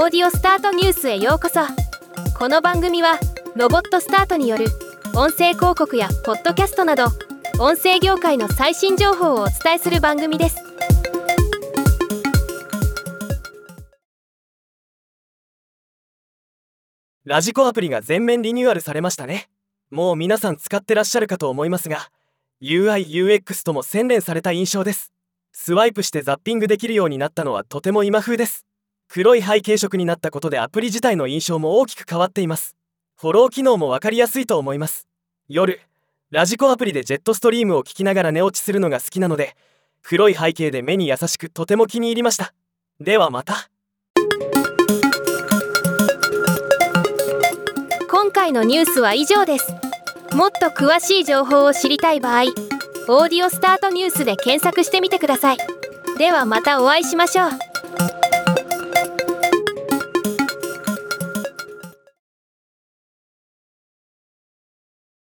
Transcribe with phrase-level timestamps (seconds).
[0.00, 1.58] オーディオスタートニュースへようこそ。
[2.38, 3.18] この番組は
[3.56, 4.66] ロボットスタートによる
[5.16, 7.06] 音声広告やポッドキャストなど
[7.58, 10.58] 音声業界の最新情報をお伝えする番組です。
[17.24, 19.48] ラジコアプリが全面リニューアルされましたね。
[19.90, 22.08] もう皆さん使ってらっしゃるかと思いますが
[22.62, 25.12] UIUX とも洗練された印象です。
[25.50, 28.67] スワイプしてザッピングできるようになったのはとても今風です。
[29.18, 32.76] 黒い背景色になったことでアプリ自体の印象も大きく変わっています。
[33.16, 35.08] フォロー機能も分かりやすいと思います。
[35.48, 35.80] 夜
[36.30, 39.56] ラジコアプリでジェットストリームを聞きながら寝落ちするのが好きなので
[40.04, 42.54] 黒い背景で目に優しくとても気に入りました。
[43.00, 43.68] ではまた。
[48.08, 49.66] 今回のニュースは以上です。
[50.32, 52.42] もっと詳しい情報を知りたい場合
[53.10, 55.58] 「オーディオスタートニュース」で検索してみてください。
[56.18, 57.67] ではまたお会いしましょう。